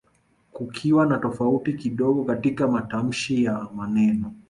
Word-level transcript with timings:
kukiwa 0.51 1.05
na 1.05 1.17
tofauti 1.17 1.73
kidogo 1.73 2.23
katika 2.23 2.67
matamshi 2.67 3.43
ya 3.43 3.67
maneno 3.75 4.33